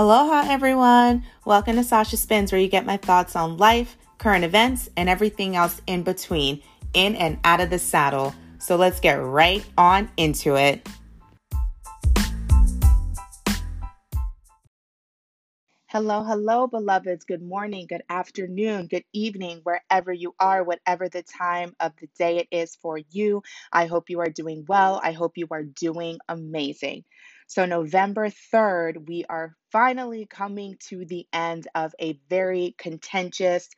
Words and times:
Aloha, 0.00 0.50
everyone. 0.50 1.26
Welcome 1.44 1.76
to 1.76 1.84
Sasha 1.84 2.16
Spins, 2.16 2.52
where 2.52 2.58
you 2.58 2.68
get 2.68 2.86
my 2.86 2.96
thoughts 2.96 3.36
on 3.36 3.58
life, 3.58 3.98
current 4.16 4.46
events, 4.46 4.88
and 4.96 5.10
everything 5.10 5.56
else 5.56 5.82
in 5.86 6.04
between, 6.04 6.62
in 6.94 7.14
and 7.16 7.38
out 7.44 7.60
of 7.60 7.68
the 7.68 7.78
saddle. 7.78 8.34
So 8.56 8.76
let's 8.76 8.98
get 8.98 9.22
right 9.22 9.62
on 9.76 10.10
into 10.16 10.56
it. 10.56 10.88
Hello, 15.88 16.24
hello, 16.24 16.66
beloveds. 16.66 17.26
Good 17.26 17.42
morning, 17.42 17.86
good 17.86 18.04
afternoon, 18.08 18.86
good 18.86 19.04
evening, 19.12 19.60
wherever 19.64 20.14
you 20.14 20.34
are, 20.40 20.64
whatever 20.64 21.10
the 21.10 21.24
time 21.24 21.76
of 21.78 21.92
the 22.00 22.08
day 22.16 22.38
it 22.38 22.48
is 22.50 22.74
for 22.76 22.96
you. 23.10 23.42
I 23.70 23.84
hope 23.84 24.08
you 24.08 24.20
are 24.20 24.30
doing 24.30 24.64
well. 24.66 24.98
I 25.04 25.12
hope 25.12 25.36
you 25.36 25.48
are 25.50 25.64
doing 25.64 26.20
amazing. 26.26 27.04
So, 27.50 27.66
November 27.66 28.30
3rd, 28.30 29.08
we 29.08 29.24
are 29.28 29.56
finally 29.72 30.24
coming 30.24 30.76
to 30.88 31.04
the 31.04 31.26
end 31.32 31.66
of 31.74 31.92
a 32.00 32.12
very 32.28 32.76
contentious, 32.78 33.68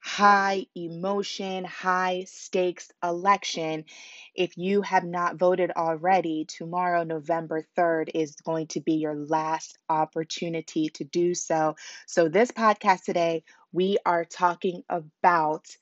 high 0.00 0.66
emotion, 0.74 1.64
high 1.64 2.24
stakes 2.28 2.90
election. 3.02 3.86
If 4.34 4.58
you 4.58 4.82
have 4.82 5.04
not 5.04 5.36
voted 5.36 5.70
already, 5.74 6.44
tomorrow, 6.44 7.02
November 7.02 7.64
3rd, 7.74 8.10
is 8.14 8.36
going 8.36 8.66
to 8.66 8.80
be 8.82 8.96
your 8.96 9.14
last 9.16 9.78
opportunity 9.88 10.90
to 10.90 11.04
do 11.04 11.34
so. 11.34 11.76
So, 12.06 12.28
this 12.28 12.50
podcast 12.50 13.04
today, 13.04 13.44
we 13.72 13.96
are 14.04 14.26
talking 14.26 14.82
about 14.90 15.74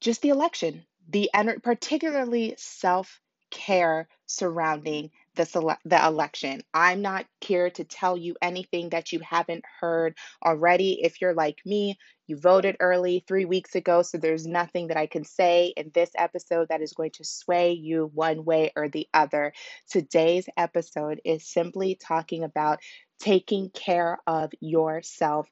just 0.00 0.22
the 0.22 0.30
election, 0.30 0.86
the 1.10 1.30
particularly 1.62 2.54
self 2.56 3.20
care 3.50 4.08
surrounding 4.26 5.10
the, 5.38 5.46
sele- 5.46 5.78
the 5.84 6.04
election. 6.04 6.60
I'm 6.74 7.00
not 7.00 7.24
here 7.40 7.70
to 7.70 7.84
tell 7.84 8.16
you 8.18 8.36
anything 8.42 8.90
that 8.90 9.12
you 9.12 9.20
haven't 9.20 9.64
heard 9.80 10.16
already. 10.44 11.02
If 11.02 11.20
you're 11.20 11.32
like 11.32 11.60
me, 11.64 11.96
you 12.26 12.36
voted 12.36 12.76
early 12.80 13.24
three 13.26 13.46
weeks 13.46 13.74
ago, 13.74 14.02
so 14.02 14.18
there's 14.18 14.46
nothing 14.46 14.88
that 14.88 14.98
I 14.98 15.06
can 15.06 15.24
say 15.24 15.72
in 15.76 15.92
this 15.94 16.10
episode 16.18 16.68
that 16.68 16.82
is 16.82 16.92
going 16.92 17.12
to 17.12 17.24
sway 17.24 17.72
you 17.72 18.10
one 18.12 18.44
way 18.44 18.72
or 18.76 18.88
the 18.88 19.08
other. 19.14 19.54
Today's 19.88 20.46
episode 20.56 21.20
is 21.24 21.48
simply 21.48 21.94
talking 21.94 22.42
about 22.42 22.80
taking 23.20 23.70
care 23.70 24.18
of 24.26 24.50
yourself 24.60 25.48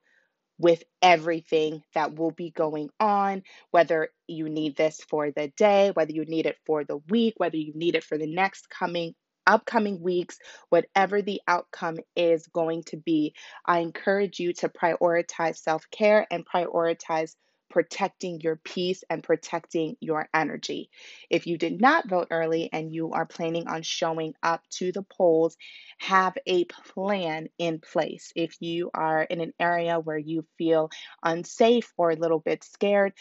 with 0.59 0.83
everything 1.03 1.83
that 1.95 2.15
will 2.15 2.31
be 2.31 2.50
going 2.50 2.89
on, 2.98 3.43
whether 3.71 4.09
you 4.27 4.48
need 4.48 4.77
this 4.77 5.00
for 5.09 5.31
the 5.31 5.48
day, 5.56 5.91
whether 5.95 6.12
you 6.12 6.25
need 6.25 6.47
it 6.47 6.56
for 6.65 6.83
the 6.83 6.97
week, 7.09 7.34
whether 7.37 7.56
you 7.56 7.73
need 7.75 7.95
it 7.95 8.03
for 8.03 8.19
the 8.19 8.27
next 8.27 8.69
coming 8.71 9.15
upcoming 9.47 10.00
weeks, 10.00 10.39
whatever 10.70 11.22
the 11.22 11.41
outcome 11.48 11.98
is 12.14 12.47
going 12.48 12.83
to 12.84 12.97
be, 12.97 13.34
I 13.64 13.80
encourage 13.80 14.38
you 14.41 14.53
to 14.55 14.69
prioritize 14.69 15.56
self 15.58 15.84
care 15.91 16.27
and 16.30 16.47
prioritize 16.47 17.34
protecting 17.69 18.41
your 18.41 18.56
peace 18.56 19.03
and 19.11 19.22
protecting 19.22 19.97
your 20.00 20.28
energy. 20.33 20.88
If 21.30 21.47
you 21.47 21.58
did 21.58 21.80
not 21.80 22.08
vote 22.08 22.28
early 22.30 22.70
and 22.72 22.92
you 22.92 23.11
are 23.12 23.27
planning 23.27 23.66
on 23.69 23.83
showing 23.83 24.34
up 24.42 24.62
to 24.78 24.92
the 24.92 25.03
polls, 25.03 25.56
have 25.98 26.36
a 26.47 26.64
plan 26.64 27.48
in 27.58 27.81
place. 27.81 28.33
If 28.36 28.56
you 28.60 28.91
are 28.94 29.22
in 29.22 29.41
an 29.41 29.53
area 29.58 29.98
where 29.98 30.19
you 30.19 30.47
feel 30.58 30.91
unsafe 31.22 31.92
or 31.97 32.10
a 32.10 32.16
little 32.16 32.41
bit 32.41 32.64
scared, 32.64 33.12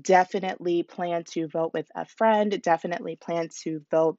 definitely 0.00 0.82
plan 0.82 1.24
to 1.32 1.48
vote 1.48 1.72
with 1.74 1.86
a 1.94 2.06
friend, 2.06 2.60
definitely 2.62 3.16
plan 3.16 3.48
to 3.62 3.84
vote 3.90 4.18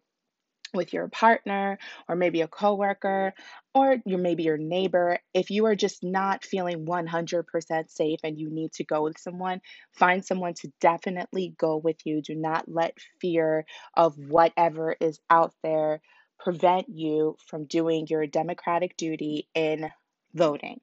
with 0.74 0.94
your 0.94 1.08
partner 1.10 1.78
or 2.08 2.16
maybe 2.16 2.42
a 2.42 2.48
coworker 2.48 3.34
or 3.74 3.98
your 4.06 4.20
maybe 4.20 4.44
your 4.44 4.58
neighbor 4.58 5.20
if 5.34 5.50
you 5.50 5.66
are 5.66 5.76
just 5.76 6.04
not 6.04 6.44
feeling 6.44 6.86
100% 6.86 7.90
safe 7.90 8.20
and 8.24 8.40
you 8.40 8.50
need 8.50 8.72
to 8.74 8.84
go 8.84 9.04
with 9.04 9.18
someone 9.18 9.60
find 9.94 10.24
someone 10.26 10.54
to 10.56 10.72
definitely 10.80 11.54
go 11.58 11.78
with 11.78 11.98
you. 12.06 12.22
Do 12.22 12.36
not 12.36 12.66
let 12.68 12.98
fear 13.20 13.66
of 13.96 14.16
whatever 14.18 14.96
is 15.00 15.20
out 15.30 15.54
there 15.64 16.02
prevent 16.40 16.88
you 16.90 17.38
from 17.48 17.66
doing 17.66 18.08
your 18.10 18.26
democratic 18.26 18.98
duty 18.98 19.48
in 19.54 19.90
voting. 20.34 20.80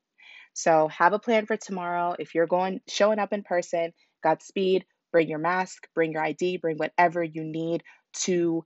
So 0.53 0.89
have 0.89 1.13
a 1.13 1.19
plan 1.19 1.47
for 1.47 1.57
tomorrow. 1.57 2.15
If 2.19 2.35
you're 2.35 2.47
going 2.47 2.81
showing 2.89 3.19
up 3.19 3.33
in 3.33 3.43
person 3.43 3.93
godspeed. 4.23 4.85
Bring 5.11 5.29
your 5.29 5.39
mask 5.39 5.89
bring 5.95 6.13
your 6.13 6.23
id 6.23 6.59
bring 6.59 6.77
whatever 6.77 7.23
you 7.23 7.43
need 7.43 7.83
to 8.13 8.63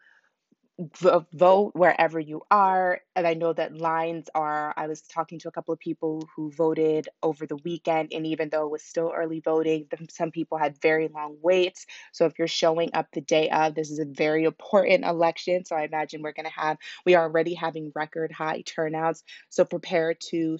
Uh, 1.04 1.20
vote 1.32 1.72
wherever 1.74 2.18
you 2.18 2.42
are. 2.50 3.00
And 3.14 3.26
I 3.26 3.34
know 3.34 3.52
that 3.52 3.76
lines 3.76 4.28
are, 4.34 4.74
I 4.76 4.86
was 4.86 5.02
talking 5.02 5.38
to 5.40 5.48
a 5.48 5.52
couple 5.52 5.74
of 5.74 5.80
people 5.80 6.28
who 6.34 6.50
voted 6.50 7.08
over 7.22 7.46
the 7.46 7.56
weekend, 7.56 8.12
and 8.12 8.26
even 8.26 8.48
though 8.48 8.66
it 8.66 8.72
was 8.72 8.82
still 8.82 9.12
early 9.14 9.40
voting, 9.40 9.86
some 10.10 10.30
people 10.30 10.58
had 10.58 10.80
very 10.80 11.08
long 11.08 11.36
waits. 11.42 11.86
So 12.12 12.26
if 12.26 12.38
you're 12.38 12.48
showing 12.48 12.90
up 12.94 13.08
the 13.12 13.20
day 13.20 13.50
of, 13.50 13.74
this 13.74 13.90
is 13.90 13.98
a 13.98 14.06
very 14.06 14.44
important 14.44 15.04
election. 15.04 15.64
So 15.64 15.76
I 15.76 15.82
imagine 15.84 16.22
we're 16.22 16.32
going 16.32 16.46
to 16.46 16.60
have, 16.60 16.78
we 17.04 17.14
are 17.14 17.24
already 17.24 17.54
having 17.54 17.92
record 17.94 18.32
high 18.32 18.62
turnouts. 18.62 19.22
So 19.50 19.64
prepare 19.64 20.14
to 20.30 20.58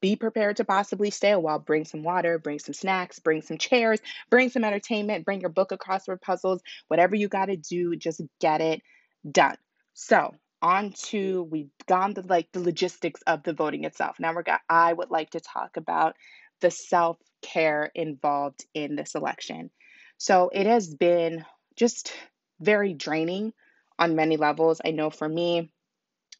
be 0.00 0.16
prepared 0.16 0.58
to 0.58 0.64
possibly 0.64 1.10
stay 1.10 1.32
a 1.32 1.38
while. 1.38 1.58
Bring 1.58 1.84
some 1.84 2.02
water, 2.02 2.38
bring 2.38 2.58
some 2.58 2.74
snacks, 2.74 3.18
bring 3.18 3.42
some 3.42 3.58
chairs, 3.58 4.00
bring 4.30 4.50
some 4.50 4.64
entertainment, 4.64 5.24
bring 5.24 5.40
your 5.40 5.50
book 5.50 5.72
of 5.72 5.78
crossword 5.78 6.20
puzzles, 6.20 6.60
whatever 6.88 7.16
you 7.16 7.28
got 7.28 7.46
to 7.46 7.56
do, 7.56 7.96
just 7.96 8.20
get 8.40 8.60
it 8.60 8.82
done. 9.28 9.56
So 9.94 10.34
on 10.60 10.92
to 11.06 11.44
we've 11.44 11.70
gone 11.86 12.14
to 12.14 12.22
like 12.22 12.50
the 12.52 12.60
logistics 12.60 13.22
of 13.26 13.42
the 13.42 13.52
voting 13.52 13.84
itself. 13.84 14.16
Now 14.18 14.34
we're 14.34 14.42
got 14.42 14.60
I 14.68 14.92
would 14.92 15.10
like 15.10 15.30
to 15.30 15.40
talk 15.40 15.76
about 15.76 16.16
the 16.60 16.70
self-care 16.70 17.90
involved 17.94 18.64
in 18.74 18.96
this 18.96 19.14
election. 19.14 19.70
So 20.18 20.50
it 20.52 20.66
has 20.66 20.94
been 20.94 21.44
just 21.76 22.12
very 22.60 22.94
draining 22.94 23.52
on 23.98 24.16
many 24.16 24.36
levels. 24.36 24.80
I 24.84 24.90
know 24.92 25.10
for 25.10 25.28
me, 25.28 25.70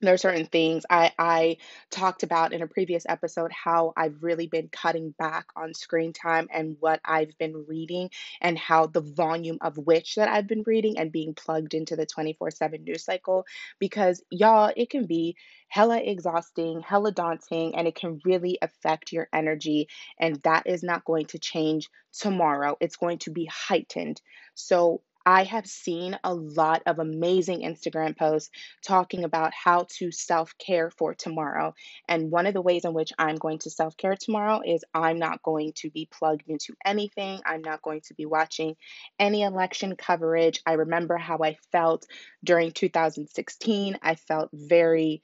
there 0.00 0.14
are 0.14 0.18
certain 0.18 0.46
things 0.46 0.84
I, 0.90 1.12
I 1.18 1.56
talked 1.90 2.22
about 2.22 2.52
in 2.52 2.62
a 2.62 2.66
previous 2.66 3.04
episode 3.08 3.52
how 3.52 3.92
I've 3.96 4.22
really 4.22 4.46
been 4.46 4.68
cutting 4.68 5.14
back 5.18 5.46
on 5.56 5.74
screen 5.74 6.12
time 6.12 6.48
and 6.52 6.76
what 6.80 7.00
I've 7.04 7.36
been 7.38 7.64
reading 7.68 8.10
and 8.40 8.58
how 8.58 8.86
the 8.86 9.00
volume 9.00 9.58
of 9.60 9.78
which 9.78 10.16
that 10.16 10.28
I've 10.28 10.46
been 10.46 10.64
reading 10.66 10.98
and 10.98 11.12
being 11.12 11.34
plugged 11.34 11.74
into 11.74 11.96
the 11.96 12.06
24 12.06 12.50
7 12.50 12.84
news 12.84 13.04
cycle 13.04 13.46
because 13.78 14.22
y'all, 14.30 14.72
it 14.76 14.90
can 14.90 15.06
be 15.06 15.36
hella 15.68 15.98
exhausting, 15.98 16.80
hella 16.80 17.12
daunting, 17.12 17.74
and 17.74 17.88
it 17.88 17.94
can 17.94 18.20
really 18.24 18.58
affect 18.62 19.12
your 19.12 19.28
energy. 19.32 19.88
And 20.18 20.36
that 20.42 20.64
is 20.66 20.82
not 20.82 21.04
going 21.04 21.26
to 21.26 21.38
change 21.38 21.88
tomorrow. 22.12 22.76
It's 22.80 22.96
going 22.96 23.18
to 23.18 23.30
be 23.30 23.46
heightened. 23.46 24.20
So 24.54 25.00
I 25.26 25.44
have 25.44 25.66
seen 25.66 26.18
a 26.22 26.34
lot 26.34 26.82
of 26.86 26.98
amazing 26.98 27.60
Instagram 27.62 28.16
posts 28.16 28.50
talking 28.86 29.24
about 29.24 29.52
how 29.54 29.86
to 29.98 30.10
self 30.10 30.56
care 30.58 30.90
for 30.90 31.14
tomorrow. 31.14 31.74
And 32.08 32.30
one 32.30 32.46
of 32.46 32.54
the 32.54 32.60
ways 32.60 32.84
in 32.84 32.92
which 32.92 33.12
I'm 33.18 33.36
going 33.36 33.58
to 33.60 33.70
self 33.70 33.96
care 33.96 34.16
tomorrow 34.16 34.60
is 34.64 34.84
I'm 34.92 35.18
not 35.18 35.42
going 35.42 35.72
to 35.76 35.90
be 35.90 36.08
plugged 36.10 36.44
into 36.48 36.74
anything. 36.84 37.40
I'm 37.46 37.62
not 37.62 37.82
going 37.82 38.02
to 38.02 38.14
be 38.14 38.26
watching 38.26 38.76
any 39.18 39.42
election 39.42 39.96
coverage. 39.96 40.60
I 40.66 40.74
remember 40.74 41.16
how 41.16 41.38
I 41.42 41.56
felt 41.72 42.06
during 42.42 42.72
2016. 42.72 43.98
I 44.02 44.16
felt 44.16 44.50
very 44.52 45.22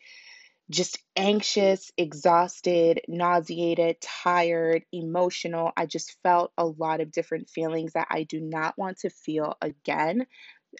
just 0.71 0.99
anxious, 1.17 1.91
exhausted, 1.97 3.01
nauseated, 3.09 4.01
tired, 4.01 4.85
emotional. 4.93 5.73
I 5.77 5.87
just 5.87 6.17
felt 6.23 6.53
a 6.57 6.65
lot 6.65 7.01
of 7.01 7.11
different 7.11 7.51
feelings 7.51 7.93
that 7.95 8.07
I 8.11 8.23
do 8.23 8.41
not 8.41 8.79
want 8.79 8.99
to 8.99 9.11
feel 9.11 9.57
again. 9.61 10.27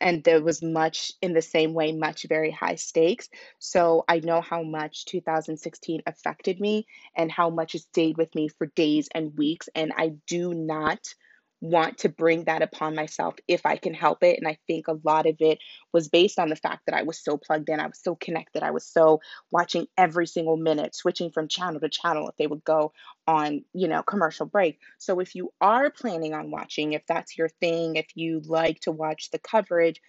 And 0.01 0.23
there 0.23 0.41
was 0.43 0.63
much 0.63 1.13
in 1.21 1.33
the 1.33 1.43
same 1.43 1.75
way, 1.75 1.91
much 1.91 2.25
very 2.29 2.53
high 2.53 2.77
stakes. 2.77 3.29
So 3.59 4.05
I 4.09 4.21
know 4.21 4.41
how 4.41 4.63
much 4.63 5.05
2016 5.07 6.03
affected 6.07 6.61
me 6.61 6.87
and 7.17 7.31
how 7.31 7.51
much 7.51 7.75
it 7.75 7.81
stayed 7.81 8.17
with 8.17 8.33
me 8.37 8.49
for 8.49 8.69
days 8.69 9.09
and 9.13 9.37
weeks. 9.37 9.69
And 9.75 9.93
I 9.97 10.15
do 10.29 10.55
not 10.55 11.13
want 11.61 11.99
to 11.99 12.09
bring 12.09 12.45
that 12.45 12.63
upon 12.63 12.95
myself 12.95 13.35
if 13.47 13.67
I 13.67 13.77
can 13.77 13.93
help 13.95 14.23
it. 14.23 14.39
And 14.39 14.49
I 14.49 14.59
think 14.67 14.89
a 14.89 14.99
lot 15.05 15.27
of 15.27 15.37
it 15.41 15.59
was 15.93 16.09
based 16.09 16.39
on 16.39 16.49
the 16.49 16.57
fact 16.57 16.87
that 16.87 16.95
I 16.95 17.03
was 17.03 17.23
so 17.23 17.37
plugged 17.37 17.69
in, 17.69 17.81
I 17.81 17.87
was 17.87 18.01
so 18.03 18.15
connected, 18.15 18.63
I 18.63 18.71
was 18.71 18.87
so 18.87 19.21
watching 19.51 19.87
every 19.97 20.27
single 20.27 20.57
minute, 20.57 20.95
switching 20.95 21.31
from 21.31 21.49
channel 21.49 21.81
to 21.81 21.89
channel 21.89 22.29
if 22.29 22.37
they 22.37 22.47
would 22.47 22.65
go 22.65 22.93
on, 23.27 23.65
you 23.73 23.89
know, 23.89 24.03
commercial 24.03 24.47
break. 24.47 24.79
So 24.99 25.21
if 25.21 25.35
you 25.35 25.53
are 25.61 25.91
planning 25.91 26.35
on 26.35 26.51
watching, 26.51 26.95
if 26.95 27.03
that's 27.07 27.37
your 27.37 27.49
thing, 27.49 27.97
if 27.97 28.07
you 28.15 28.41
like 28.47 28.81
to 28.81 28.93
watch 28.93 29.31
the 29.31 29.39
coverage, 29.39 30.01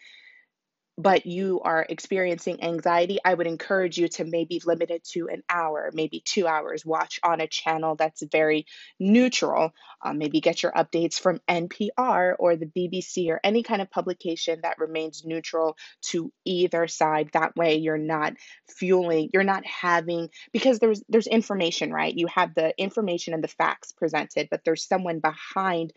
but 0.98 1.26
you 1.26 1.62
are 1.64 1.86
experiencing 1.88 2.64
anxiety, 2.64 3.18
I 3.24 3.34
would 3.34 3.48
encourage 3.48 3.98
you 3.98 4.08
to 4.10 4.26
maybe 4.26 4.62
limit 4.66 4.92
it 4.92 5.04
to 5.14 5.30
an 5.30 5.42
hour, 5.50 5.90
maybe 5.94 6.22
two 6.24 6.48
hours. 6.48 6.86
Watch 6.86 7.20
on 7.24 7.42
a 7.42 7.48
channel 7.48 7.96
that's 7.96 8.24
very 8.24 8.66
neutral. 9.00 9.72
Um, 10.04 10.18
maybe 10.18 10.42
get 10.42 10.64
your 10.64 10.72
updates 10.74 11.20
from 11.20 11.40
NPR 11.48 12.36
or 12.38 12.56
the 12.56 12.66
BBC 12.66 13.30
or 13.30 13.40
any 13.44 13.64
kind 13.64 13.82
of 13.82 13.90
publication 13.90 14.60
that 14.64 14.80
remains 14.80 15.24
neutral 15.26 15.78
to 16.10 16.32
either 16.46 16.88
side. 16.88 17.30
That 17.34 17.56
way, 17.56 17.78
you're 17.78 17.98
not 17.98 18.34
fueling, 18.68 19.30
you're 19.34 19.44
not 19.44 19.66
having 19.66 20.30
because 20.52 20.80
there's 20.80 21.04
there's 21.08 21.28
information, 21.28 21.92
right? 21.92 22.14
You 22.14 22.28
have 22.28 22.54
the 22.54 22.74
information 22.78 23.34
and 23.34 23.44
the 23.44 23.48
facts 23.48 23.92
presented, 23.94 24.50
but 24.52 24.62
there's 24.66 24.88
someone 24.88 25.20
behind 25.20 25.94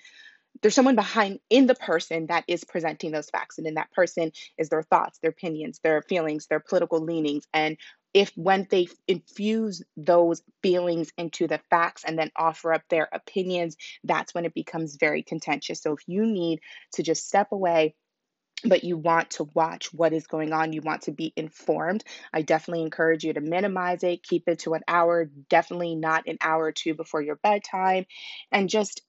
there's 0.64 0.74
someone 0.74 0.96
behind 0.96 1.40
in 1.50 1.66
the 1.66 1.74
person 1.74 2.26
that 2.28 2.42
is 2.48 2.64
presenting 2.64 3.10
those 3.12 3.28
facts 3.28 3.58
and 3.58 3.66
in 3.66 3.74
that 3.74 3.92
person 3.92 4.32
is 4.56 4.70
their 4.70 4.82
thoughts 4.82 5.18
their 5.18 5.30
opinions 5.30 5.78
their 5.84 6.00
feelings 6.00 6.46
their 6.46 6.60
political 6.60 7.00
leanings 7.00 7.46
and 7.52 7.76
if 8.14 8.30
when 8.36 8.66
they 8.70 8.86
infuse 9.08 9.82
those 9.96 10.42
feelings 10.62 11.12
into 11.18 11.46
the 11.46 11.60
facts 11.68 12.04
and 12.06 12.18
then 12.18 12.30
offer 12.34 12.72
up 12.72 12.82
their 12.88 13.08
opinions 13.12 13.76
that's 14.04 14.32
when 14.32 14.46
it 14.46 14.54
becomes 14.54 14.96
very 14.96 15.22
contentious. 15.22 15.82
So 15.82 15.92
if 15.92 16.00
you 16.06 16.24
need 16.24 16.60
to 16.94 17.02
just 17.02 17.26
step 17.26 17.48
away 17.52 17.94
but 18.66 18.84
you 18.84 18.96
want 18.96 19.30
to 19.30 19.44
watch 19.52 19.92
what 19.92 20.14
is 20.14 20.26
going 20.26 20.54
on, 20.54 20.72
you 20.72 20.80
want 20.80 21.02
to 21.02 21.12
be 21.12 21.34
informed, 21.36 22.02
I 22.32 22.40
definitely 22.40 22.82
encourage 22.82 23.22
you 23.22 23.34
to 23.34 23.42
minimize 23.42 24.02
it, 24.02 24.22
keep 24.22 24.44
it 24.48 24.60
to 24.60 24.72
an 24.72 24.80
hour, 24.88 25.30
definitely 25.50 25.96
not 25.96 26.26
an 26.26 26.38
hour 26.40 26.64
or 26.64 26.72
two 26.72 26.94
before 26.94 27.20
your 27.20 27.36
bedtime, 27.36 28.06
and 28.50 28.70
just 28.70 29.02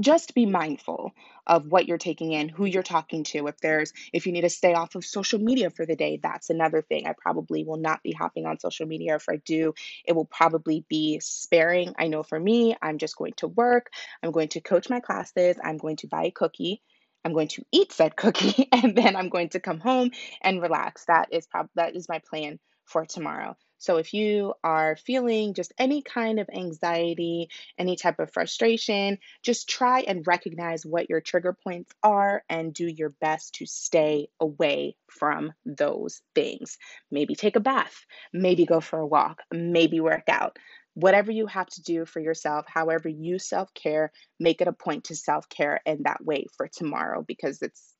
just 0.00 0.34
be 0.34 0.46
mindful 0.46 1.12
of 1.46 1.66
what 1.66 1.88
you're 1.88 1.98
taking 1.98 2.32
in, 2.32 2.48
who 2.48 2.66
you're 2.66 2.82
talking 2.82 3.24
to. 3.24 3.46
If 3.48 3.58
there's 3.60 3.92
if 4.12 4.26
you 4.26 4.32
need 4.32 4.42
to 4.42 4.50
stay 4.50 4.74
off 4.74 4.94
of 4.94 5.04
social 5.04 5.38
media 5.40 5.70
for 5.70 5.86
the 5.86 5.96
day, 5.96 6.20
that's 6.22 6.50
another 6.50 6.82
thing. 6.82 7.06
I 7.06 7.14
probably 7.18 7.64
will 7.64 7.78
not 7.78 8.02
be 8.02 8.12
hopping 8.12 8.46
on 8.46 8.60
social 8.60 8.86
media. 8.86 9.16
If 9.16 9.26
I 9.28 9.36
do, 9.36 9.74
it 10.04 10.14
will 10.14 10.26
probably 10.26 10.84
be 10.88 11.20
sparing. 11.20 11.94
I 11.98 12.08
know 12.08 12.22
for 12.22 12.38
me, 12.40 12.76
I'm 12.82 12.98
just 12.98 13.16
going 13.16 13.34
to 13.38 13.48
work, 13.48 13.90
I'm 14.22 14.32
going 14.32 14.48
to 14.50 14.60
coach 14.60 14.90
my 14.90 15.00
classes, 15.00 15.56
I'm 15.64 15.78
going 15.78 15.96
to 15.98 16.08
buy 16.08 16.24
a 16.26 16.30
cookie. 16.32 16.82
I'm 17.24 17.32
going 17.34 17.48
to 17.48 17.64
eat 17.72 17.92
said 17.92 18.16
cookie 18.18 18.68
and 18.72 18.96
then 18.96 19.16
I'm 19.16 19.30
going 19.30 19.50
to 19.50 19.60
come 19.60 19.80
home 19.80 20.12
and 20.42 20.62
relax. 20.62 21.06
That 21.06 21.28
is 21.32 21.46
prob- 21.46 21.70
that 21.76 21.96
is 21.96 22.08
my 22.08 22.20
plan 22.30 22.60
for 22.86 23.06
tomorrow. 23.06 23.56
So 23.78 23.96
if 23.98 24.14
you 24.14 24.54
are 24.64 24.96
feeling 24.96 25.54
just 25.54 25.72
any 25.78 26.02
kind 26.02 26.40
of 26.40 26.48
anxiety, 26.52 27.48
any 27.78 27.96
type 27.96 28.18
of 28.18 28.32
frustration, 28.32 29.18
just 29.42 29.68
try 29.68 30.00
and 30.00 30.26
recognize 30.26 30.86
what 30.86 31.10
your 31.10 31.20
trigger 31.20 31.52
points 31.52 31.92
are 32.02 32.42
and 32.48 32.72
do 32.72 32.86
your 32.86 33.10
best 33.10 33.56
to 33.56 33.66
stay 33.66 34.28
away 34.40 34.96
from 35.10 35.52
those 35.64 36.22
things. 36.34 36.78
Maybe 37.10 37.34
take 37.34 37.56
a 37.56 37.60
bath, 37.60 38.04
maybe 38.32 38.64
go 38.64 38.80
for 38.80 38.98
a 38.98 39.06
walk, 39.06 39.42
maybe 39.52 40.00
work 40.00 40.28
out. 40.28 40.58
Whatever 40.94 41.30
you 41.30 41.46
have 41.46 41.66
to 41.66 41.82
do 41.82 42.06
for 42.06 42.20
yourself, 42.20 42.64
however 42.66 43.08
you 43.08 43.38
self 43.38 43.74
care, 43.74 44.12
make 44.40 44.62
it 44.62 44.68
a 44.68 44.72
point 44.72 45.04
to 45.04 45.16
self 45.16 45.48
care 45.50 45.80
in 45.84 46.04
that 46.04 46.24
way 46.24 46.46
for 46.56 46.68
tomorrow 46.68 47.22
because 47.26 47.60
it's 47.60 47.95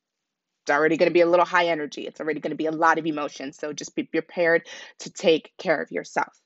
it's 0.67 0.75
already 0.75 0.97
going 0.97 1.09
to 1.09 1.13
be 1.13 1.21
a 1.21 1.25
little 1.25 1.45
high 1.45 1.67
energy. 1.67 2.05
It's 2.05 2.19
already 2.19 2.41
going 2.41 2.51
to 2.51 2.57
be 2.57 2.65
a 2.65 2.71
lot 2.71 2.97
of 2.97 3.05
emotion. 3.05 3.53
So 3.53 3.71
just 3.71 3.95
be 3.95 4.03
prepared 4.03 4.67
to 4.99 5.09
take 5.09 5.53
care 5.57 5.81
of 5.81 5.91
yourself. 5.91 6.37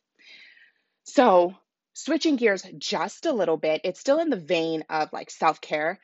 So, 1.06 1.56
switching 1.94 2.35
gears 2.35 2.63
just 2.77 3.25
a 3.25 3.33
little 3.33 3.57
bit, 3.57 3.81
it's 3.83 4.00
still 4.00 4.19
in 4.19 4.29
the 4.29 4.38
vein 4.38 4.83
of 4.91 5.12
like 5.12 5.31
self 5.31 5.59
care, 5.59 6.00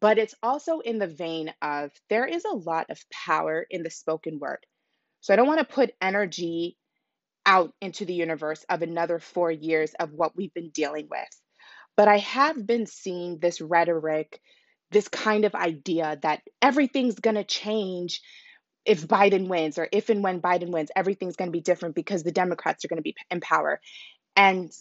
but 0.00 0.18
it's 0.18 0.34
also 0.42 0.80
in 0.80 0.98
the 0.98 1.06
vein 1.06 1.54
of 1.62 1.92
there 2.08 2.26
is 2.26 2.44
a 2.44 2.56
lot 2.56 2.90
of 2.90 2.98
power 3.08 3.64
in 3.70 3.84
the 3.84 3.90
spoken 3.90 4.40
word. 4.40 4.66
So, 5.20 5.32
I 5.32 5.36
don't 5.36 5.46
want 5.46 5.60
to 5.60 5.74
put 5.74 5.94
energy 6.02 6.76
out 7.46 7.72
into 7.80 8.04
the 8.04 8.14
universe 8.14 8.64
of 8.68 8.82
another 8.82 9.20
four 9.20 9.52
years 9.52 9.94
of 10.00 10.12
what 10.12 10.36
we've 10.36 10.52
been 10.54 10.70
dealing 10.70 11.06
with. 11.08 11.40
But 11.96 12.08
I 12.08 12.18
have 12.18 12.66
been 12.66 12.86
seeing 12.86 13.38
this 13.38 13.60
rhetoric 13.60 14.40
this 14.90 15.08
kind 15.08 15.44
of 15.44 15.54
idea 15.54 16.18
that 16.22 16.42
everything's 16.60 17.18
going 17.20 17.36
to 17.36 17.44
change 17.44 18.20
if 18.84 19.06
Biden 19.06 19.48
wins 19.48 19.78
or 19.78 19.88
if 19.92 20.08
and 20.08 20.22
when 20.22 20.40
Biden 20.40 20.70
wins, 20.70 20.90
everything's 20.96 21.36
going 21.36 21.48
to 21.48 21.56
be 21.56 21.60
different 21.60 21.94
because 21.94 22.22
the 22.22 22.32
Democrats 22.32 22.84
are 22.84 22.88
going 22.88 22.98
to 22.98 23.02
be 23.02 23.14
in 23.30 23.40
power. 23.40 23.80
And 24.36 24.72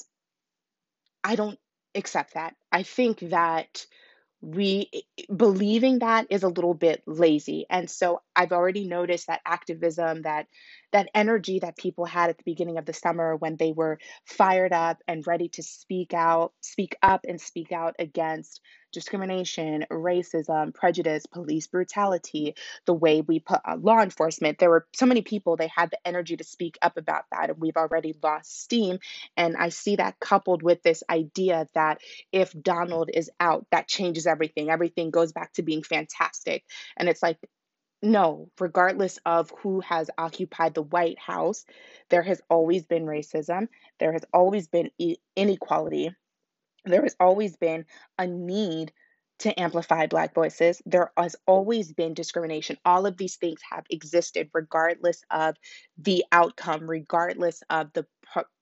I 1.23 1.35
don't 1.35 1.59
accept 1.95 2.35
that. 2.35 2.56
I 2.71 2.83
think 2.83 3.19
that 3.19 3.85
we 4.41 4.89
believing 5.35 6.00
that 6.00 6.27
is 6.29 6.44
a 6.44 6.47
little 6.47 6.73
bit 6.73 7.03
lazy 7.06 7.65
and 7.69 7.89
so 7.89 8.21
i've 8.38 8.53
already 8.53 8.88
noticed 8.88 9.27
that 9.27 9.41
activism 9.45 10.21
that 10.21 10.47
that 10.94 11.09
energy 11.13 11.59
that 11.59 11.75
people 11.75 12.06
had 12.06 12.29
at 12.29 12.38
the 12.38 12.44
beginning 12.45 12.77
of 12.77 12.85
the 12.85 12.94
summer 12.94 13.35
when 13.35 13.57
they 13.57 13.73
were 13.73 14.00
fired 14.25 14.71
up 14.71 15.01
and 15.09 15.27
ready 15.27 15.50
to 15.50 15.61
speak 15.61 16.13
out 16.13 16.53
speak 16.61 16.95
up 17.03 17.25
and 17.27 17.41
speak 17.41 17.73
out 17.73 17.95
against 18.00 18.61
discrimination 18.91 19.86
racism 19.91 20.74
prejudice 20.74 21.25
police 21.25 21.68
brutality 21.68 22.56
the 22.86 22.94
way 22.94 23.21
we 23.21 23.39
put 23.39 23.59
on 23.65 23.81
law 23.81 24.01
enforcement 24.01 24.57
there 24.59 24.69
were 24.69 24.86
so 24.94 25.06
many 25.06 25.21
people 25.21 25.56
they 25.56 25.69
had 25.75 25.91
the 25.91 26.07
energy 26.07 26.36
to 26.38 26.44
speak 26.44 26.77
up 26.81 26.97
about 26.97 27.24
that 27.31 27.50
and 27.50 27.59
we've 27.59 27.77
already 27.77 28.15
lost 28.24 28.62
steam 28.62 29.00
and 29.38 29.56
i 29.57 29.69
see 29.69 29.95
that 29.95 30.19
coupled 30.19 30.63
with 30.63 30.81
this 30.83 31.03
idea 31.09 31.68
that 31.74 32.00
if 32.31 32.53
donald 32.62 33.09
is 33.13 33.30
out 33.39 33.65
that 33.71 33.88
changes 33.88 34.27
everything 34.27 34.69
everything 34.69 35.12
goes 35.12 35.31
back 35.31 35.51
to 35.53 35.63
being 35.63 35.83
fantastic 35.83 36.63
and 36.97 37.09
it's 37.09 37.24
like 37.24 37.38
no, 38.01 38.50
regardless 38.59 39.19
of 39.25 39.51
who 39.59 39.81
has 39.81 40.09
occupied 40.18 40.74
the 40.74 40.81
White 40.81 41.19
House, 41.19 41.65
there 42.09 42.24
has 42.24 42.42
always 42.50 42.85
been 42.85 43.06
racism. 43.06 43.68
There 44.00 44.13
has 44.13 44.24
always 44.33 44.68
been 44.68 44.89
e- 44.97 45.18
inequality. 45.35 46.12
There 46.85 47.03
has 47.03 47.15
always 47.19 47.57
been 47.57 47.85
a 48.17 48.27
need 48.27 48.91
to 49.39 49.57
amplify 49.59 50.07
Black 50.07 50.33
voices. 50.33 50.81
There 50.85 51.11
has 51.17 51.35
always 51.47 51.93
been 51.93 52.13
discrimination. 52.13 52.77
All 52.85 53.05
of 53.05 53.17
these 53.17 53.37
things 53.37 53.61
have 53.71 53.85
existed 53.89 54.49
regardless 54.53 55.21
of 55.31 55.55
the 55.97 56.25
outcome, 56.31 56.89
regardless 56.89 57.63
of 57.69 57.91
the 57.93 58.05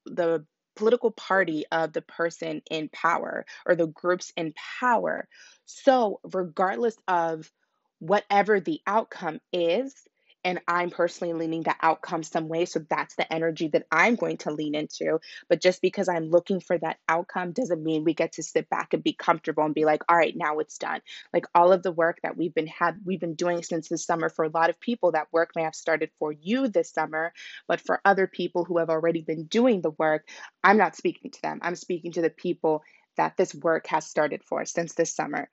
the 0.05 0.45
political 0.75 1.11
party 1.11 1.65
of 1.71 1.91
the 1.93 2.03
person 2.03 2.61
in 2.69 2.89
power 2.89 3.45
or 3.65 3.75
the 3.75 3.87
groups 3.87 4.31
in 4.37 4.53
power. 4.79 5.27
So, 5.65 6.19
regardless 6.23 6.95
of 7.07 7.51
whatever 7.99 8.59
the 8.59 8.79
outcome 8.85 9.39
is, 9.51 9.95
and 10.43 10.61
I'm 10.67 10.89
personally 10.89 11.33
leaning 11.33 11.63
the 11.63 11.75
outcome 11.81 12.23
some 12.23 12.47
way. 12.47 12.65
So 12.65 12.79
that's 12.89 13.15
the 13.15 13.31
energy 13.31 13.67
that 13.69 13.85
I'm 13.91 14.15
going 14.15 14.37
to 14.37 14.51
lean 14.51 14.75
into. 14.75 15.19
But 15.49 15.61
just 15.61 15.81
because 15.81 16.07
I'm 16.07 16.29
looking 16.29 16.59
for 16.59 16.77
that 16.77 16.97
outcome 17.09 17.51
doesn't 17.51 17.83
mean 17.83 18.03
we 18.03 18.13
get 18.13 18.33
to 18.33 18.43
sit 18.43 18.69
back 18.69 18.93
and 18.93 19.03
be 19.03 19.13
comfortable 19.13 19.63
and 19.63 19.75
be 19.75 19.85
like, 19.85 20.03
all 20.07 20.17
right, 20.17 20.35
now 20.35 20.59
it's 20.59 20.77
done. 20.77 21.01
Like 21.33 21.45
all 21.53 21.71
of 21.71 21.83
the 21.83 21.91
work 21.91 22.19
that 22.23 22.37
we've 22.37 22.53
been 22.53 22.67
had 22.67 22.99
we've 23.05 23.19
been 23.19 23.35
doing 23.35 23.63
since 23.63 23.89
this 23.89 24.05
summer 24.05 24.29
for 24.29 24.45
a 24.45 24.49
lot 24.49 24.69
of 24.69 24.79
people, 24.79 25.11
that 25.11 25.27
work 25.31 25.51
may 25.55 25.63
have 25.63 25.75
started 25.75 26.11
for 26.19 26.31
you 26.31 26.67
this 26.67 26.91
summer, 26.91 27.33
but 27.67 27.81
for 27.81 28.01
other 28.05 28.27
people 28.27 28.63
who 28.63 28.77
have 28.77 28.89
already 28.89 29.21
been 29.21 29.45
doing 29.45 29.81
the 29.81 29.91
work, 29.91 30.27
I'm 30.63 30.77
not 30.77 30.95
speaking 30.95 31.31
to 31.31 31.41
them. 31.41 31.59
I'm 31.61 31.75
speaking 31.75 32.13
to 32.13 32.21
the 32.21 32.29
people 32.29 32.83
that 33.17 33.35
this 33.35 33.53
work 33.53 33.87
has 33.87 34.05
started 34.05 34.43
for 34.43 34.63
since 34.65 34.93
this 34.93 35.13
summer 35.13 35.49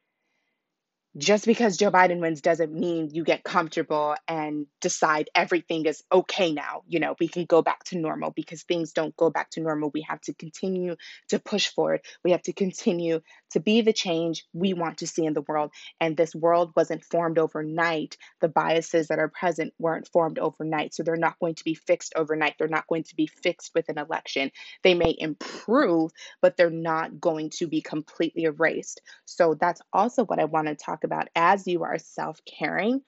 just 1.16 1.46
because 1.46 1.76
Joe 1.76 1.92
Biden 1.92 2.20
wins 2.20 2.40
doesn't 2.40 2.72
mean 2.72 3.10
you 3.12 3.24
get 3.24 3.44
comfortable 3.44 4.16
and 4.26 4.66
decide 4.80 5.30
everything 5.34 5.86
is 5.86 6.02
okay 6.10 6.52
now. 6.52 6.82
You 6.88 6.98
know, 7.00 7.14
we 7.20 7.28
can 7.28 7.44
go 7.44 7.62
back 7.62 7.84
to 7.84 7.98
normal 7.98 8.32
because 8.32 8.64
things 8.64 8.92
don't 8.92 9.16
go 9.16 9.30
back 9.30 9.50
to 9.50 9.60
normal. 9.60 9.90
We 9.94 10.02
have 10.08 10.20
to 10.22 10.34
continue 10.34 10.96
to 11.28 11.38
push 11.38 11.68
forward. 11.68 12.00
We 12.24 12.32
have 12.32 12.42
to 12.42 12.52
continue 12.52 13.20
to 13.54 13.60
be 13.60 13.80
the 13.80 13.92
change 13.92 14.44
we 14.52 14.74
want 14.74 14.98
to 14.98 15.06
see 15.06 15.24
in 15.24 15.32
the 15.32 15.42
world. 15.42 15.70
And 16.00 16.16
this 16.16 16.34
world 16.34 16.72
wasn't 16.74 17.04
formed 17.04 17.38
overnight. 17.38 18.16
The 18.40 18.48
biases 18.48 19.08
that 19.08 19.20
are 19.20 19.28
present 19.28 19.72
weren't 19.78 20.08
formed 20.08 20.40
overnight. 20.40 20.92
So 20.92 21.04
they're 21.04 21.16
not 21.16 21.38
going 21.38 21.54
to 21.54 21.64
be 21.64 21.74
fixed 21.74 22.14
overnight. 22.16 22.56
They're 22.58 22.66
not 22.66 22.88
going 22.88 23.04
to 23.04 23.16
be 23.16 23.28
fixed 23.28 23.70
with 23.72 23.88
an 23.88 23.98
election. 23.98 24.50
They 24.82 24.94
may 24.94 25.14
improve, 25.16 26.10
but 26.42 26.56
they're 26.56 26.68
not 26.68 27.20
going 27.20 27.50
to 27.58 27.68
be 27.68 27.80
completely 27.80 28.42
erased. 28.42 29.00
So 29.24 29.54
that's 29.54 29.80
also 29.92 30.24
what 30.24 30.40
I 30.40 30.44
want 30.46 30.66
to 30.66 30.74
talk 30.74 31.04
about 31.04 31.28
as 31.36 31.66
you 31.68 31.84
are 31.84 31.98
self 31.98 32.40
caring. 32.44 33.02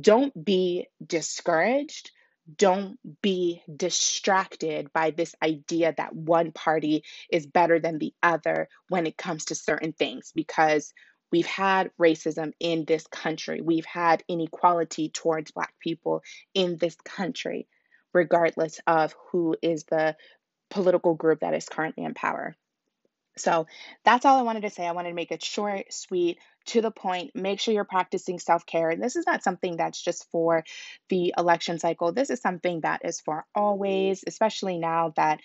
Don't 0.00 0.32
be 0.44 0.88
discouraged. 1.06 2.10
Don't 2.56 2.98
be 3.22 3.62
distracted 3.74 4.92
by 4.92 5.10
this 5.10 5.34
idea 5.42 5.94
that 5.96 6.14
one 6.14 6.52
party 6.52 7.04
is 7.30 7.46
better 7.46 7.78
than 7.78 7.98
the 7.98 8.12
other 8.22 8.68
when 8.88 9.06
it 9.06 9.16
comes 9.16 9.46
to 9.46 9.54
certain 9.54 9.92
things 9.92 10.32
because 10.34 10.92
we've 11.32 11.46
had 11.46 11.90
racism 12.00 12.52
in 12.60 12.84
this 12.84 13.06
country. 13.06 13.60
We've 13.62 13.86
had 13.86 14.22
inequality 14.28 15.08
towards 15.08 15.52
Black 15.52 15.74
people 15.80 16.22
in 16.52 16.76
this 16.76 16.96
country, 16.96 17.66
regardless 18.12 18.78
of 18.86 19.14
who 19.30 19.56
is 19.62 19.84
the 19.84 20.16
political 20.70 21.14
group 21.14 21.40
that 21.40 21.54
is 21.54 21.68
currently 21.68 22.04
in 22.04 22.14
power. 22.14 22.56
So 23.36 23.66
that's 24.04 24.24
all 24.24 24.38
I 24.38 24.42
wanted 24.42 24.62
to 24.62 24.70
say. 24.70 24.86
I 24.86 24.92
wanted 24.92 25.10
to 25.10 25.14
make 25.14 25.32
it 25.32 25.42
short, 25.42 25.92
sweet, 25.92 26.38
to 26.66 26.80
the 26.80 26.90
point. 26.90 27.34
Make 27.34 27.60
sure 27.60 27.74
you're 27.74 27.84
practicing 27.84 28.38
self 28.38 28.66
care. 28.66 28.90
And 28.90 29.02
this 29.02 29.16
is 29.16 29.26
not 29.26 29.42
something 29.42 29.76
that's 29.76 30.00
just 30.00 30.30
for 30.30 30.64
the 31.08 31.34
election 31.36 31.78
cycle. 31.78 32.12
This 32.12 32.30
is 32.30 32.40
something 32.40 32.80
that 32.82 33.02
is 33.04 33.20
for 33.20 33.44
always, 33.54 34.24
especially 34.26 34.78
now 34.78 35.12
that 35.16 35.40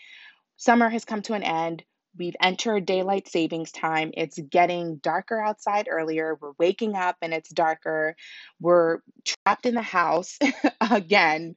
summer 0.57 0.89
has 0.89 1.05
come 1.05 1.21
to 1.23 1.33
an 1.33 1.43
end. 1.43 1.83
We've 2.17 2.35
entered 2.41 2.85
daylight 2.85 3.27
savings 3.27 3.71
time. 3.71 4.11
It's 4.15 4.39
getting 4.39 4.97
darker 4.97 5.39
outside 5.39 5.87
earlier. 5.89 6.37
We're 6.41 6.53
waking 6.57 6.95
up 6.95 7.17
and 7.21 7.33
it's 7.33 7.49
darker. 7.49 8.15
We're 8.59 8.99
trapped 9.23 9.65
in 9.65 9.75
the 9.75 9.81
house 9.81 10.37
again 10.81 11.55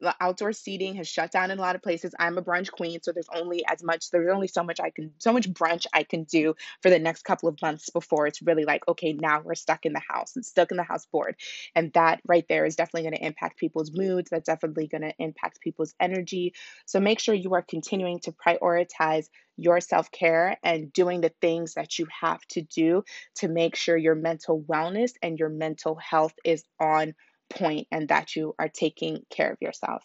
the 0.00 0.14
outdoor 0.20 0.52
seating 0.52 0.94
has 0.96 1.08
shut 1.08 1.30
down 1.30 1.50
in 1.50 1.58
a 1.58 1.60
lot 1.60 1.76
of 1.76 1.82
places. 1.82 2.14
I'm 2.18 2.38
a 2.38 2.42
brunch 2.42 2.70
queen, 2.70 3.00
so 3.02 3.12
there's 3.12 3.28
only 3.34 3.64
as 3.66 3.82
much 3.82 4.10
there's 4.10 4.32
only 4.32 4.48
so 4.48 4.62
much 4.62 4.80
I 4.80 4.90
can 4.90 5.12
so 5.18 5.32
much 5.32 5.50
brunch 5.52 5.86
I 5.92 6.02
can 6.02 6.24
do 6.24 6.54
for 6.82 6.90
the 6.90 6.98
next 6.98 7.24
couple 7.24 7.48
of 7.48 7.60
months 7.62 7.90
before 7.90 8.26
it's 8.26 8.42
really 8.42 8.64
like 8.64 8.86
okay, 8.88 9.12
now 9.12 9.40
we're 9.40 9.54
stuck 9.54 9.86
in 9.86 9.92
the 9.92 10.02
house 10.06 10.36
and 10.36 10.44
stuck 10.44 10.70
in 10.70 10.76
the 10.76 10.82
house 10.82 11.06
bored. 11.06 11.36
And 11.74 11.92
that 11.94 12.20
right 12.26 12.44
there 12.48 12.64
is 12.64 12.76
definitely 12.76 13.10
going 13.10 13.20
to 13.20 13.26
impact 13.26 13.58
people's 13.58 13.92
moods. 13.92 14.30
That's 14.30 14.46
definitely 14.46 14.88
going 14.88 15.02
to 15.02 15.14
impact 15.18 15.60
people's 15.60 15.94
energy. 16.00 16.54
So 16.86 17.00
make 17.00 17.20
sure 17.20 17.34
you 17.34 17.54
are 17.54 17.62
continuing 17.62 18.20
to 18.20 18.32
prioritize 18.32 19.28
your 19.58 19.80
self-care 19.80 20.56
and 20.62 20.92
doing 20.92 21.20
the 21.20 21.32
things 21.40 21.74
that 21.74 21.98
you 21.98 22.06
have 22.20 22.40
to 22.46 22.62
do 22.62 23.02
to 23.34 23.48
make 23.48 23.74
sure 23.74 23.96
your 23.96 24.14
mental 24.14 24.62
wellness 24.62 25.12
and 25.20 25.38
your 25.38 25.48
mental 25.48 25.96
health 25.96 26.34
is 26.44 26.64
on 26.80 27.14
point 27.50 27.88
and 27.90 28.08
that 28.08 28.36
you 28.36 28.54
are 28.58 28.68
taking 28.68 29.24
care 29.30 29.52
of 29.52 29.58
yourself. 29.60 30.02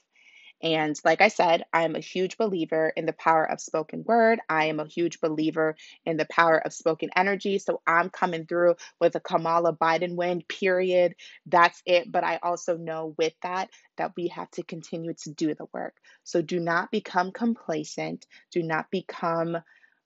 And 0.63 0.97
like 1.03 1.19
I 1.19 1.27
said, 1.27 1.65
I'm 1.73 1.97
a 1.97 1.99
huge 1.99 2.37
believer 2.37 2.93
in 2.95 3.05
the 3.05 3.11
power 3.11 3.43
of 3.43 3.59
spoken 3.59 4.05
word. 4.07 4.39
I 4.47 4.65
am 4.65 4.79
a 4.79 4.87
huge 4.87 5.19
believer 5.19 5.75
in 6.05 6.15
the 6.15 6.27
power 6.31 6.57
of 6.57 6.71
spoken 6.71 7.09
energy. 7.17 7.59
So 7.59 7.81
I'm 7.85 8.09
coming 8.09 8.45
through 8.45 8.75
with 9.01 9.15
a 9.15 9.19
Kamala 9.19 9.75
Biden 9.75 10.15
win, 10.15 10.41
period. 10.47 11.15
That's 11.45 11.81
it. 11.85 12.09
But 12.09 12.23
I 12.23 12.39
also 12.41 12.77
know 12.77 13.13
with 13.17 13.33
that, 13.43 13.71
that 13.97 14.13
we 14.15 14.29
have 14.29 14.49
to 14.51 14.63
continue 14.63 15.13
to 15.23 15.31
do 15.31 15.53
the 15.53 15.65
work. 15.73 15.97
So 16.23 16.41
do 16.41 16.61
not 16.61 16.91
become 16.91 17.31
complacent. 17.31 18.25
Do 18.49 18.63
not 18.63 18.89
become 18.89 19.57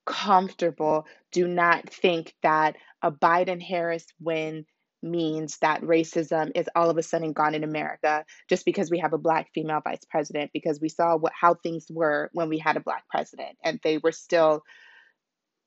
comfortable. 0.08 1.06
Do 1.32 1.48
not 1.48 1.88
think 1.88 2.34
that 2.42 2.78
a 3.04 3.12
Biden 3.12 3.62
Harris 3.62 4.08
win 4.20 4.66
means 5.10 5.58
that 5.60 5.82
racism 5.82 6.52
is 6.56 6.70
all 6.76 6.90
of 6.90 6.98
a 6.98 7.04
sudden 7.04 7.34
gone 7.34 7.56
in 7.56 7.64
America 7.64 8.26
just 8.50 8.66
because 8.66 8.92
we 8.92 9.00
have 9.00 9.14
a 9.14 9.18
black 9.18 9.50
female 9.54 9.82
vice 9.84 10.06
president 10.10 10.52
because 10.54 10.80
we 10.80 10.90
saw 10.90 11.16
what 11.16 11.34
how 11.40 11.54
things 11.56 11.88
were 11.90 12.30
when 12.34 12.50
we 12.50 12.58
had 12.58 12.78
a 12.78 12.82
black 12.82 13.08
president 13.10 13.58
and 13.64 13.80
they 13.84 13.98
were 13.98 14.12
still 14.12 14.64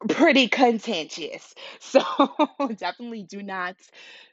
pretty 0.09 0.49
contentious. 0.49 1.55
So 1.81 2.03
definitely 2.77 3.25
do 3.25 3.43
not, 3.43 3.77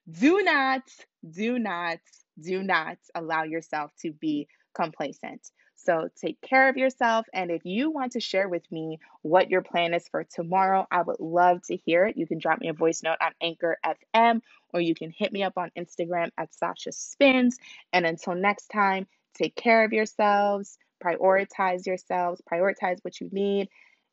do 0.09 0.43
not, 0.43 0.83
do 1.27 1.57
not, 1.57 1.99
do 2.39 2.61
not 2.61 2.97
allow 3.15 3.43
yourself 3.43 3.91
to 4.01 4.11
be 4.11 4.47
complacent. 4.75 5.49
So 5.75 6.09
take 6.19 6.41
care 6.41 6.69
of 6.69 6.77
yourself. 6.77 7.25
And 7.33 7.49
if 7.49 7.63
you 7.63 7.89
want 7.91 8.11
to 8.13 8.19
share 8.19 8.49
with 8.49 8.69
me 8.71 8.99
what 9.21 9.49
your 9.49 9.61
plan 9.61 9.93
is 9.93 10.07
for 10.09 10.23
tomorrow, 10.23 10.85
I 10.91 11.01
would 11.01 11.19
love 11.19 11.61
to 11.67 11.77
hear 11.77 12.05
it. 12.05 12.17
You 12.17 12.27
can 12.27 12.39
drop 12.39 12.59
me 12.59 12.67
a 12.67 12.73
voice 12.73 13.01
note 13.03 13.17
on 13.21 13.31
Anchor 13.41 13.77
FM 13.85 14.41
or 14.73 14.81
you 14.81 14.95
can 14.95 15.11
hit 15.11 15.31
me 15.31 15.43
up 15.43 15.53
on 15.57 15.71
Instagram 15.77 16.29
at 16.37 16.53
Sasha 16.53 16.91
Spins. 16.91 17.57
And 17.93 18.05
until 18.05 18.35
next 18.35 18.67
time, 18.67 19.07
take 19.33 19.55
care 19.55 19.83
of 19.83 19.93
yourselves, 19.93 20.77
prioritize 21.03 21.85
yourselves, 21.85 22.41
prioritize 22.51 22.97
what 23.03 23.19
you 23.19 23.29
need. 23.31 23.69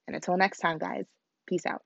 And 0.06 0.14
until 0.14 0.36
next 0.36 0.58
time, 0.58 0.78
guys. 0.78 1.06
Peace 1.46 1.66
out. 1.66 1.82